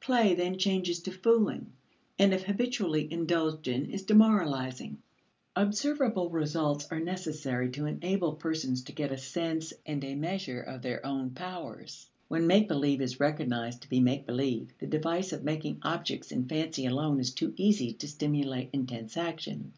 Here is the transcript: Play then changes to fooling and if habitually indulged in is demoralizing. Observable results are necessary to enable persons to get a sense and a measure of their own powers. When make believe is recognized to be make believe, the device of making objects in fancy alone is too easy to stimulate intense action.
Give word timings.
Play 0.00 0.34
then 0.34 0.56
changes 0.56 1.00
to 1.00 1.10
fooling 1.12 1.70
and 2.18 2.32
if 2.32 2.44
habitually 2.44 3.06
indulged 3.12 3.68
in 3.68 3.90
is 3.90 4.02
demoralizing. 4.04 4.96
Observable 5.54 6.30
results 6.30 6.86
are 6.90 7.00
necessary 7.00 7.68
to 7.72 7.84
enable 7.84 8.32
persons 8.32 8.82
to 8.84 8.92
get 8.92 9.12
a 9.12 9.18
sense 9.18 9.74
and 9.84 10.02
a 10.02 10.14
measure 10.14 10.62
of 10.62 10.80
their 10.80 11.04
own 11.04 11.32
powers. 11.32 12.08
When 12.28 12.46
make 12.46 12.66
believe 12.66 13.02
is 13.02 13.20
recognized 13.20 13.82
to 13.82 13.88
be 13.90 14.00
make 14.00 14.24
believe, 14.24 14.72
the 14.78 14.86
device 14.86 15.34
of 15.34 15.44
making 15.44 15.80
objects 15.82 16.32
in 16.32 16.48
fancy 16.48 16.86
alone 16.86 17.20
is 17.20 17.34
too 17.34 17.52
easy 17.58 17.92
to 17.92 18.08
stimulate 18.08 18.70
intense 18.72 19.18
action. 19.18 19.74